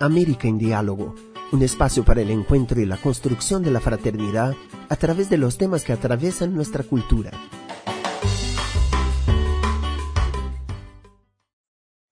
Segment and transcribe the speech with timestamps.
[0.00, 1.14] América en Diálogo,
[1.52, 4.54] un espacio para el encuentro y la construcción de la fraternidad
[4.88, 7.30] a través de los temas que atraviesan nuestra cultura.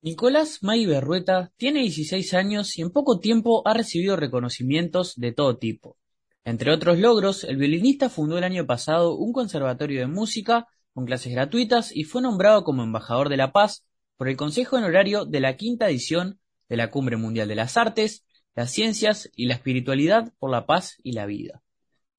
[0.02, 5.56] Nicolás May Berrueta tiene 16 años y en poco tiempo ha recibido reconocimientos de todo
[5.56, 5.96] tipo.
[6.44, 11.32] Entre otros logros, el violinista fundó el año pasado un conservatorio de música con clases
[11.32, 13.86] gratuitas y fue nombrado como embajador de la paz
[14.18, 18.24] por el Consejo Honorario de la quinta edición de la Cumbre Mundial de las Artes,
[18.54, 21.62] las Ciencias y la Espiritualidad por la Paz y la Vida.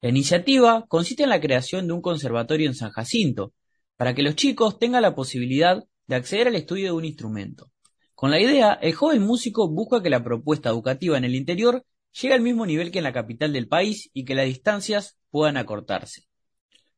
[0.01, 3.53] La iniciativa consiste en la creación de un conservatorio en San Jacinto,
[3.97, 7.71] para que los chicos tengan la posibilidad de acceder al estudio de un instrumento.
[8.15, 12.33] Con la idea, el joven músico busca que la propuesta educativa en el interior llegue
[12.33, 16.23] al mismo nivel que en la capital del país y que las distancias puedan acortarse.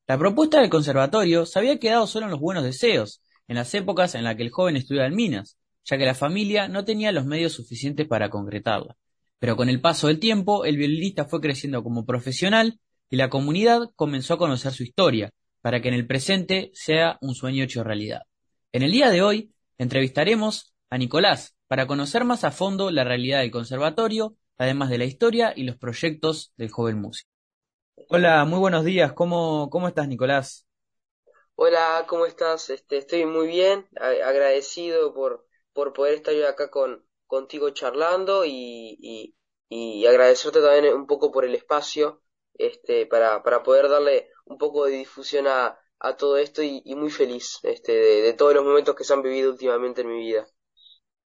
[0.08, 4.16] La propuesta del conservatorio se había quedado solo en los buenos deseos, en las épocas
[4.16, 7.26] en las que el joven estudiaba en Minas, ya que la familia no tenía los
[7.26, 8.98] medios suficientes para concretarla.
[9.39, 13.89] Pero con el paso del tiempo, el violinista fue creciendo como profesional y la comunidad
[13.95, 18.22] comenzó a conocer su historia, para que en el presente sea un sueño hecho realidad.
[18.72, 23.39] En el día de hoy, entrevistaremos a Nicolás para conocer más a fondo la realidad
[23.39, 27.30] del conservatorio, además de la historia y los proyectos del joven músico.
[28.09, 29.13] Hola, muy buenos días.
[29.13, 30.66] ¿Cómo, cómo estás, Nicolás?
[31.56, 32.69] Hola, ¿cómo estás?
[32.69, 39.36] Este, estoy muy bien, agradecido por, por poder estar yo acá con, contigo charlando y,
[39.69, 42.22] y, agradecerte también un poco por el espacio
[42.55, 47.09] este, para, para poder darle un poco de difusión a, a todo esto y, muy
[47.09, 50.45] feliz este, de, todos los momentos que se han vivido últimamente en mi vida.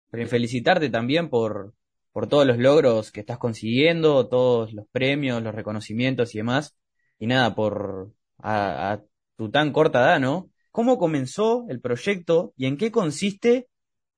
[0.10, 1.74] Felicitarte también por,
[2.12, 6.76] por todos los logros que estás consiguiendo, todos los premios, los reconocimientos y demás.
[7.20, 9.04] Y nada, por a, a
[9.38, 10.50] tu tan corta edad, ¿no?
[10.72, 13.68] ¿Cómo comenzó el proyecto y en qué consiste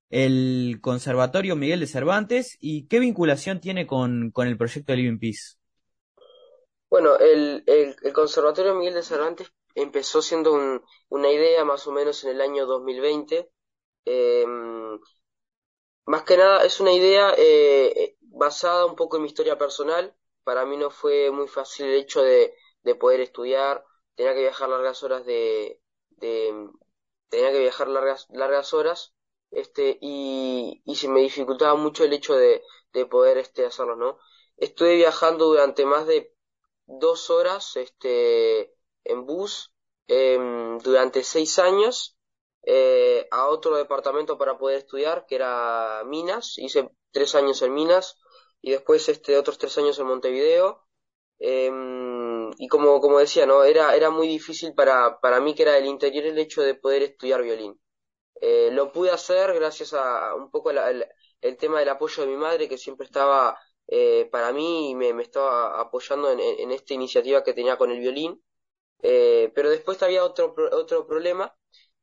[0.10, 5.20] el Conservatorio Miguel de Cervantes y qué vinculación tiene con, con el proyecto de Living
[5.20, 5.56] Peace.
[6.90, 10.54] Bueno, el, el, Conservatorio Miguel de Cervantes empezó siendo
[11.10, 13.50] una idea más o menos en el año 2020.
[14.06, 15.00] Em,
[16.06, 20.16] más que nada es una idea eh, basada un poco en mi historia personal.
[20.44, 22.54] Para mí no fue muy fácil el hecho de,
[22.84, 23.84] de poder estudiar.
[24.14, 25.82] Tenía que viajar largas horas de,
[26.12, 26.70] de
[27.30, 29.15] tenía que viajar largas, largas horas
[29.56, 32.62] este, y, y se me dificultaba mucho el hecho de,
[32.94, 34.20] de poder este, hacerlo, ¿no?
[34.58, 36.34] Estuve viajando durante más de
[36.88, 38.74] dos horas este,
[39.04, 39.72] en bus
[40.08, 42.18] em, durante seis años
[42.64, 46.58] eh, a otro departamento para poder estudiar, que era Minas.
[46.58, 48.18] Hice tres años en Minas
[48.62, 50.84] y después este, otros tres años en Montevideo.
[51.40, 53.64] Em, y como, como decía, ¿no?
[53.64, 57.04] Era, era muy difícil para, para mí, que era del interior, el hecho de poder
[57.04, 57.80] estudiar violín.
[58.42, 61.06] Eh, lo pude hacer gracias a un poco el,
[61.58, 63.58] tema del apoyo de mi madre, que siempre estaba
[63.88, 68.44] eh, para mí y me, estaba apoyando en, esta iniciativa que tenía con el violín.
[69.02, 71.56] Eh, pero después había otro, otro problema,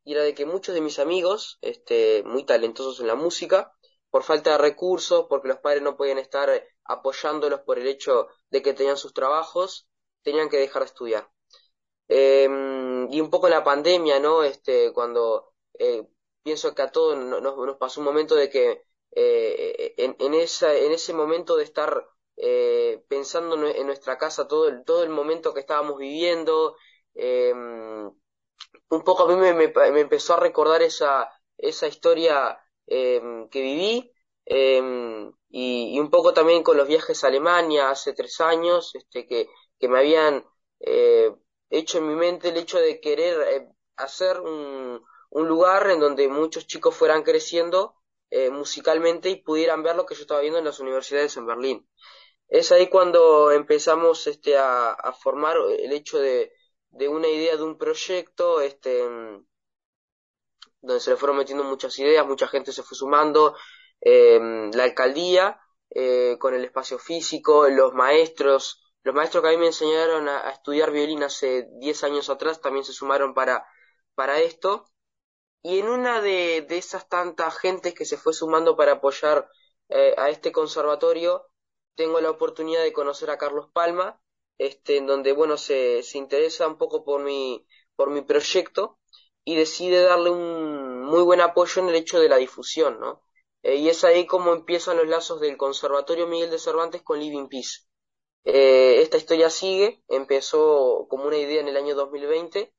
[0.04, 3.72] y era de que muchos de mis amigos, este, muy talentosos en la música,
[4.10, 6.50] por falta de recursos, porque los padres no podían estar
[6.84, 9.88] apoyándolos por el hecho de que tenían sus trabajos,
[10.22, 11.28] tenían que dejar de estudiar.
[12.08, 14.42] Em, y un poco la pandemia, ¿no?
[14.44, 15.52] Este, cuando
[16.42, 18.82] pienso que a todos nos, pasó un momento de que
[19.12, 24.68] eh, en, en, esa, en ese momento de estar eh, pensando en nuestra casa todo
[24.68, 26.76] el, todo el momento que estábamos viviendo,
[27.14, 28.10] em,
[28.90, 34.12] un poco a mí me, me, empezó a recordar esa, esa historia em, que viví
[34.46, 39.26] em, y, y, un poco también con los viajes a Alemania hace tres años, este,
[39.26, 39.48] que,
[39.78, 40.44] que me habían
[40.80, 41.34] eh,
[41.70, 45.02] hecho en mi mente el hecho de querer hacer un,
[45.32, 47.94] un lugar en donde muchos chicos fueran creciendo
[48.30, 51.88] eh, musicalmente y pudieran ver lo que yo estaba viendo en las universidades en Berlín.
[52.48, 56.52] Es ahí cuando empezamos este, a, formar el hecho de,
[56.90, 59.02] de, una idea de un proyecto, este,
[60.82, 63.56] donde se le fueron metiendo muchas ideas, mucha gente se fue sumando,
[64.00, 69.58] em, la alcaldía, eh, con el espacio físico, los maestros, los maestros que a mí
[69.58, 73.66] me enseñaron a, a estudiar violín hace 10 años atrás también se sumaron para,
[74.14, 74.91] para esto
[75.62, 79.48] y en una de, de esas tantas gentes que se fue sumando para apoyar
[79.88, 81.46] eh, a este conservatorio,
[81.94, 84.20] tengo la oportunidad de conocer a Carlos Palma,
[84.58, 87.66] este, en donde, bueno, se, se interesa un poco por mi,
[87.96, 88.98] por mi proyecto
[89.44, 93.22] y decide darle un muy buen apoyo en el hecho de la difusión, ¿no?
[93.62, 97.48] Eh, y es ahí como empiezan los lazos del Conservatorio Miguel de Cervantes con Living
[97.48, 97.80] Peace.
[98.44, 102.74] Eh, esta historia sigue, empezó como una idea en el año 2020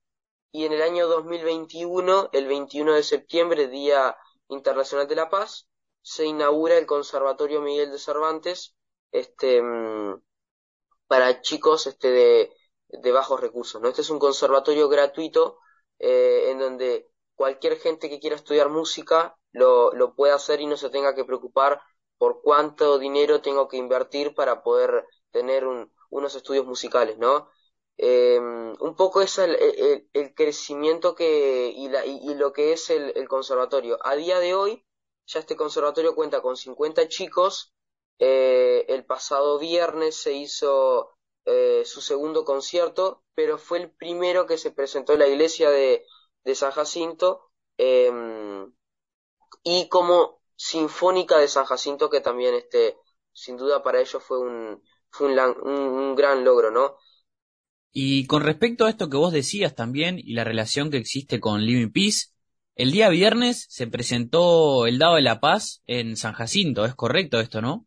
[0.53, 4.15] y en el año 2021, el 21 de septiembre, Día
[4.49, 5.67] Internacional de la Paz,
[6.03, 8.75] se inaugura el Conservatorio Miguel de Cervantes,
[9.11, 10.21] este, mm,
[11.07, 12.53] para chicos este, de,
[12.89, 13.81] de bajos recursos.
[13.81, 13.89] ¿no?
[13.89, 15.59] Este es un conservatorio gratuito
[15.99, 20.77] eh, en donde cualquier gente que quiera estudiar música lo, lo puede hacer y no
[20.77, 21.81] se tenga que preocupar
[22.17, 27.49] por cuánto dinero tengo que invertir para poder tener un, unos estudios musicales, ¿no?
[27.97, 33.27] Eh, un poco es el, crecimiento que y, la, y, lo que es el, el,
[33.27, 33.99] conservatorio.
[34.03, 34.85] A día de hoy,
[35.25, 37.73] ya este conservatorio cuenta con 50 chicos.
[38.19, 44.57] Eh, el pasado viernes se hizo eh, su segundo concierto, pero fue el primero que
[44.57, 46.05] se presentó en la iglesia de,
[46.43, 48.73] de San Jacinto em,
[49.63, 52.97] y como Sinfónica de San Jacinto, que también este,
[53.33, 56.97] sin duda para ellos fue un, fue un, un, gran logro, ¿no?
[57.95, 61.63] Y con respecto a esto que vos decías también y la relación que existe con
[61.63, 62.29] Living Peace,
[62.75, 67.39] el día viernes se presentó el Dado de la Paz en San Jacinto, ¿es correcto
[67.39, 67.85] esto, no?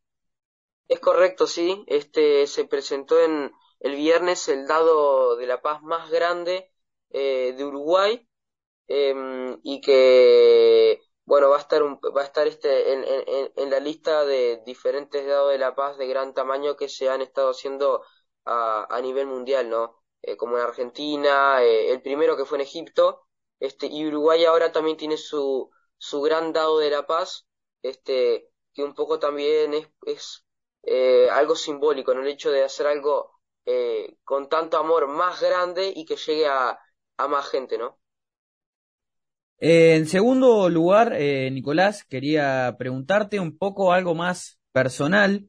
[0.86, 1.82] Es correcto, sí.
[1.88, 3.50] Este se presentó en
[3.80, 6.70] el viernes el Dado de la Paz más grande
[7.10, 8.28] eh, de Uruguay
[8.86, 13.04] em, y que bueno va a estar va a estar este en,
[13.56, 17.20] en, la lista de diferentes dados de la paz de gran tamaño que se han
[17.20, 18.02] estado haciendo
[18.46, 22.62] a, a nivel mundial no eh, como en Argentina eh, el primero que fue en
[22.62, 23.26] Egipto
[23.60, 27.46] este y Uruguay ahora también tiene su su gran dado de la paz
[27.82, 30.44] este que un poco también es, es
[30.82, 33.32] eh, algo simbólico en el hecho de hacer algo
[33.66, 36.78] eh, con tanto amor más grande y que llegue a,
[37.18, 37.98] a más gente no
[39.58, 45.48] en segundo lugar, eh, Nicolás, quería preguntarte un poco algo más personal,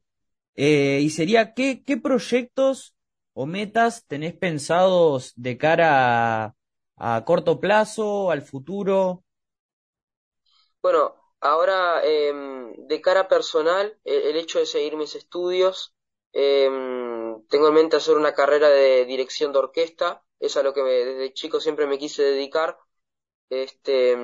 [0.57, 2.95] eh, y sería, ¿qué, ¿qué proyectos
[3.33, 6.55] o metas tenés pensados de cara
[6.97, 9.23] a, corto plazo, al futuro?
[10.81, 15.93] Bueno, ahora em, de cara personal, e, el, hecho de seguir mis estudios,
[16.33, 20.81] em, tengo en mente hacer una carrera de dirección de orquesta, es a lo que
[20.81, 22.77] desde chico siempre me quise dedicar
[23.49, 24.17] este,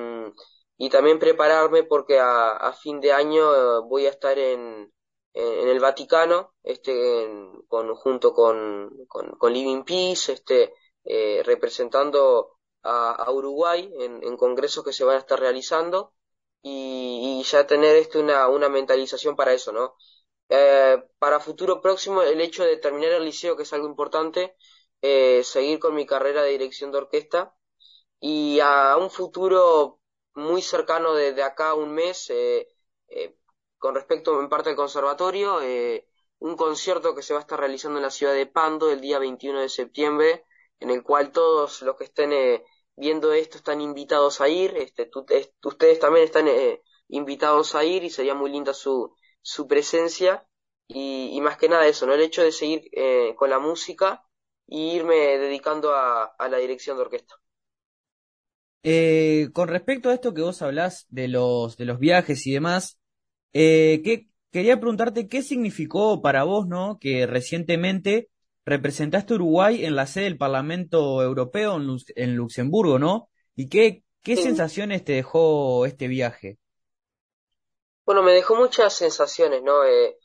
[0.78, 4.93] y también prepararme porque a, a fin de año eh, voy a estar en,
[5.34, 6.92] en, el Vaticano, este,
[7.68, 14.92] con, junto con, con, Living Peace, este, eh, representando a, Uruguay en, en, congresos que
[14.92, 16.12] se van a estar realizando
[16.62, 19.96] y, ya tener este una, una mentalización para eso, ¿no?
[20.48, 24.56] Eh, para futuro próximo, el hecho de terminar el liceo, que es algo importante,
[25.02, 27.54] eh, seguir con mi carrera de dirección de orquesta
[28.20, 30.00] y a un futuro
[30.34, 32.68] muy cercano de, acá un mes, eh,
[33.08, 33.36] eh,
[33.84, 36.08] con respecto en parte al conservatorio, eh,
[36.38, 39.18] un concierto que se va a estar realizando en la ciudad de Pando el día
[39.18, 40.46] 21 de septiembre,
[40.80, 42.30] en el cual todos los que estén
[42.96, 45.10] viendo esto están invitados a ir, este,
[45.64, 46.48] ustedes también están
[47.08, 50.48] invitados a ir y sería muy linda su, su presencia
[50.88, 52.14] y, más que nada eso, ¿no?
[52.14, 52.90] El hecho de seguir
[53.36, 54.24] con la música
[54.66, 57.34] e irme dedicando a, a la dirección de orquesta.
[58.82, 62.98] Eh, con respecto a esto que vos hablás de los, de los viajes y demás,
[63.54, 66.98] eh, ¿qué, quería preguntarte qué significó para vos, ¿no?
[67.00, 68.28] Que recientemente
[68.64, 71.76] representaste a Uruguay en la sede del Parlamento Europeo
[72.14, 73.30] en, Luxemburgo, ¿no?
[73.54, 76.58] ¿Y qué, qué sensaciones te dejó este viaje?
[78.04, 79.84] Bueno, me dejó muchas sensaciones, ¿no?
[79.84, 80.18] Eh,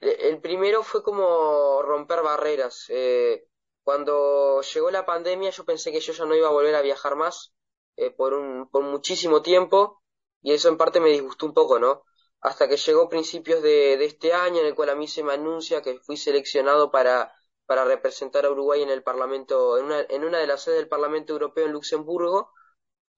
[0.00, 2.86] el primero fue como romper barreras.
[2.88, 3.46] Eh,
[3.82, 7.16] cuando llegó la pandemia yo pensé que yo ya no iba a volver a viajar
[7.16, 7.52] más
[7.96, 9.99] eh, por, un, por muchísimo tiempo
[10.42, 12.04] y eso en parte me disgustó un poco, ¿no?
[12.40, 15.82] Hasta que llegó principios de, este año en el cual a mí se me anuncia
[15.82, 17.32] que fui seleccionado para,
[17.66, 20.88] para representar a Uruguay en el Parlamento, en una, en una de las sedes del
[20.88, 22.52] Parlamento Europeo en Luxemburgo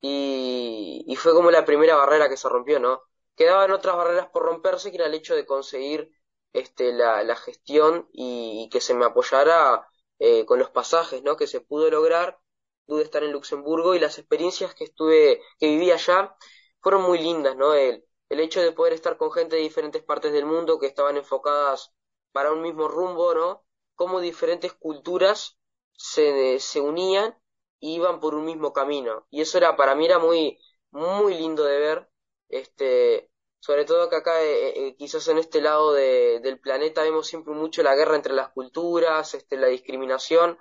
[0.01, 3.03] y, y fue como la primera barrera que se rompió, ¿no?
[3.37, 6.11] Quedaban otras barreras por romperse que era el hecho de conseguir
[6.53, 9.87] este, la, la gestión y, y que se me apoyara
[10.19, 11.37] eh, con los pasajes ¿no?
[11.37, 12.39] que se pudo lograr,
[12.87, 16.37] pude estar en Luxemburgo y las experiencias que estuve, que viví allá,
[16.83, 17.75] fueron muy lindas, ¿no?
[17.75, 21.17] El, el hecho de poder estar con gente de diferentes partes del mundo que estaban
[21.17, 21.93] enfocadas
[22.33, 23.65] para un mismo rumbo, ¿no?
[23.95, 25.59] Cómo diferentes culturas
[25.93, 27.37] se, se unían
[27.81, 29.27] y iban por un mismo camino.
[29.31, 30.59] Y eso era, para mí era muy,
[30.91, 32.09] muy lindo de ver,
[32.49, 37.27] este, sobre todo que acá, eh, eh, quizás en este lado de, del planeta, vemos
[37.27, 40.59] siempre mucho la guerra entre las culturas, este, la discriminación,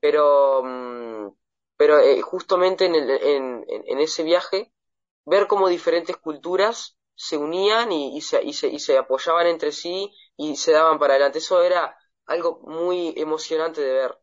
[0.00, 1.28] pero, mm,
[1.76, 4.72] pero eh, justamente en, el, en, en, ese viaje,
[5.24, 10.12] ver cómo diferentes culturas se unían y, se, y, se, y se apoyaban entre sí
[10.36, 11.38] y se daban para adelante.
[11.38, 14.18] Eso era algo muy emocionante de ver.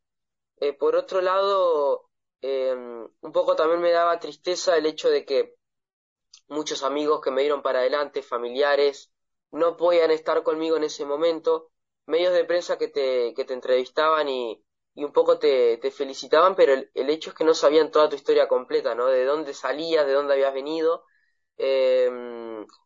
[0.58, 2.10] Eh, por otro lado,
[2.42, 5.56] eh, un poco también me daba tristeza el hecho de que
[6.48, 9.12] muchos amigos que me dieron para adelante, familiares,
[9.52, 11.72] no podían estar conmigo en ese momento,
[12.06, 14.64] medios de prensa que te entrevistaban y,
[14.96, 18.48] y un poco te, felicitaban, pero el, hecho es que no sabían toda tu historia
[18.48, 19.08] completa, ¿no?
[19.08, 21.04] De dónde salías, de dónde habías venido,
[21.58, 22.10] eh,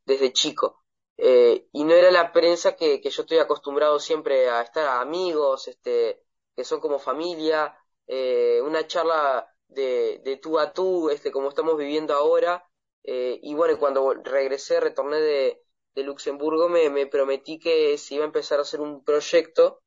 [0.06, 0.84] desde chico.
[1.18, 5.68] Eh, y no era la prensa que, que, yo estoy acostumbrado siempre a estar amigos,
[5.68, 6.24] este,
[6.56, 11.78] que son como familia, eh, una charla de, de tú a tú, este, como estamos
[11.78, 12.66] viviendo ahora.
[13.04, 15.64] Eh, y bueno, cuando regresé, retorné de,
[15.96, 19.82] de Luxemburgo, me, me prometí que se iba a empezar a hacer un proyecto,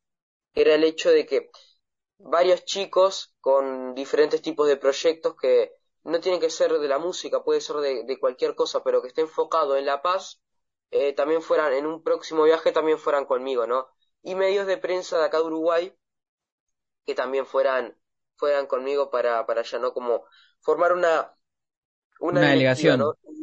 [0.54, 1.50] que era el hecho de que
[2.18, 5.72] varios chicos con diferentes tipos de proyectos que
[6.04, 9.22] no tienen que ser de la música, puede ser de, cualquier cosa, pero que esté
[9.22, 10.40] enfocado en la paz,
[10.90, 13.88] eh, también fueran, en un próximo viaje también fueran conmigo, ¿no?
[14.22, 15.96] Y medios de prensa de acá de Uruguay
[17.04, 17.96] que también fueran,
[18.36, 19.92] fueran conmigo para, para ya, ¿no?
[19.92, 20.24] Como
[20.60, 21.34] formar una,
[22.20, 23.02] una, delegación,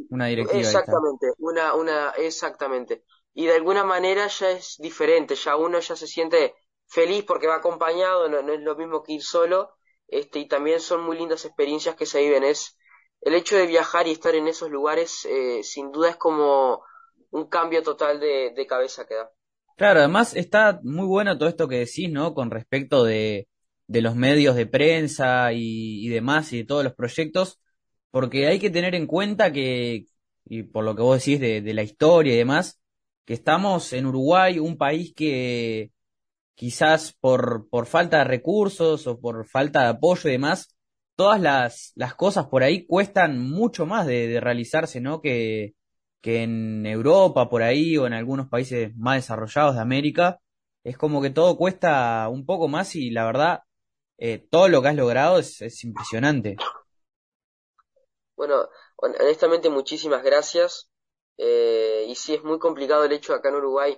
[0.09, 0.59] una directiva.
[0.59, 3.03] Exactamente, una, una, exactamente.
[3.33, 6.55] Y de alguna manera ya es diferente, ya uno ya se siente
[6.93, 9.71] feliz porque va acompañado, no, es lo mismo que ir solo,
[10.07, 12.43] este, y también son muy lindas experiencias que se viven.
[12.43, 12.77] Es
[13.21, 16.83] el hecho de viajar y estar en esos lugares, eh, sin duda es como
[17.31, 19.31] un cambio total de, cabeza que da.
[19.75, 22.35] Claro, además está muy bueno todo esto que decís, ¿no?
[22.35, 23.47] Con respecto de,
[23.87, 27.59] de los medios de prensa y, demás y de todos los proyectos,
[28.11, 30.05] porque hay que tener en cuenta que,
[30.45, 32.79] y por lo que vos decís de, de la historia y demás,
[33.25, 35.92] que estamos en Uruguay, un país que
[36.55, 40.75] quizás por, por falta de recursos o por falta de apoyo y demás,
[41.15, 45.21] todas las, las cosas por ahí cuestan mucho más de, de realizarse, ¿no?
[45.21, 45.75] Que,
[46.21, 50.39] que en Europa, por ahí, o en algunos países más desarrollados de América,
[50.83, 53.59] es como que todo cuesta un poco más y la verdad
[54.17, 56.55] eh, todo lo que has logrado es, impresionante.
[58.35, 60.89] Bueno, honestamente muchísimas gracias.
[61.37, 63.97] Eh, y sí, es muy complicado el hecho acá en Uruguay.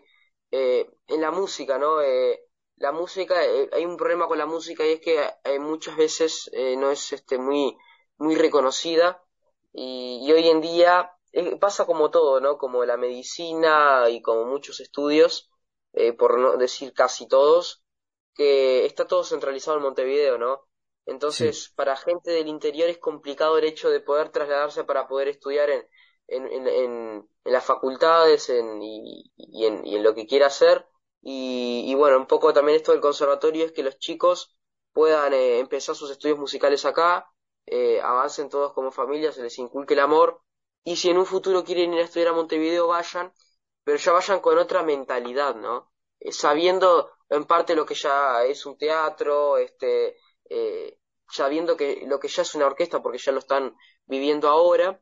[0.51, 1.97] Eh, en la música, ¿no?
[2.77, 3.35] La música,
[3.71, 5.19] hay un problema con la música y es que
[5.59, 7.77] muchas veces no es este, muy,
[8.17, 9.21] muy reconocida.
[9.73, 11.11] Y, y hoy en día
[11.59, 12.57] pasa como todo, ¿no?
[12.57, 15.49] Como la medicina y como muchos estudios,
[16.17, 17.83] por no decir casi todos,
[18.33, 20.67] que está todo centralizado en Montevideo, ¿no?
[21.05, 25.69] Entonces, para gente del interior es complicado el hecho de poder trasladarse para poder estudiar
[25.69, 25.87] en,
[26.27, 30.85] en, en, en, las facultades en, y, y, en, y en lo que quiera hacer.
[31.27, 34.55] Y, y, bueno, un poco también esto del conservatorio es que los chicos
[34.93, 37.27] puedan eh, empezar sus estudios musicales acá,
[37.65, 40.41] eh, avancen todos como familia, se les inculque el amor.
[40.83, 43.33] Y si en un futuro quieren ir a estudiar a Montevideo, vayan,
[43.83, 45.91] pero ya vayan con otra mentalidad, ¿no?
[46.19, 50.17] Eh, sabiendo en parte lo que ya es un teatro, este,
[50.49, 50.99] eh,
[51.31, 55.01] ya viendo que lo que ya es una orquesta porque ya lo están viviendo ahora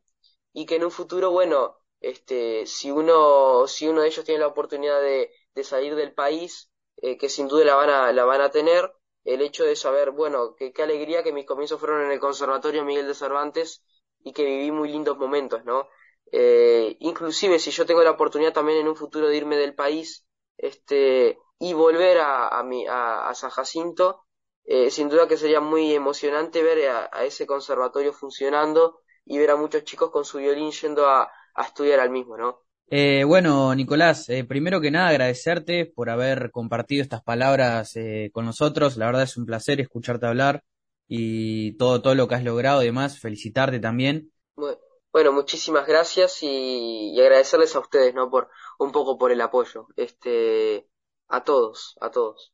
[0.53, 4.48] y que en un futuro, bueno, este, si uno, si uno de ellos tiene la
[4.48, 8.41] oportunidad de, de salir del país, eh, que sin duda la van a, la van
[8.41, 8.91] a tener,
[9.24, 13.07] el hecho de saber, bueno, qué alegría que mis comienzos fueron en el Conservatorio Miguel
[13.07, 13.83] de Cervantes
[14.24, 15.88] y que viví muy lindos momentos, ¿no?
[16.31, 20.25] Eh, inclusive si yo tengo la oportunidad también en un futuro de irme del país,
[20.57, 24.25] este, y volver a, a, mi, a, San Jacinto,
[24.65, 29.55] eh, sin duda que sería muy emocionante ver a, ese conservatorio funcionando y ver a
[29.55, 32.63] muchos chicos con su violín yendo a, estudiar al mismo, ¿no?
[32.95, 37.95] Eh, bueno, Nicolás, eh, primero que nada agradecerte por haber compartido estas palabras
[38.31, 38.97] con nosotros.
[38.97, 40.63] La verdad es un placer escucharte hablar
[41.07, 43.19] y todo, todo lo que has logrado y demás.
[43.19, 44.31] Felicitarte también.
[45.12, 48.29] Bueno, muchísimas gracias y, y agradecerles a ustedes, ¿no?
[48.29, 49.88] Por un poco por el apoyo.
[49.95, 50.88] Este,
[51.29, 52.53] a todos, a todos.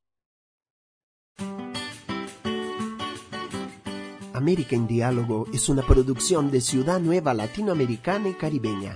[4.33, 8.95] América en Diálogo es una producción de Ciudad Nueva Latinoamericana y Caribeña.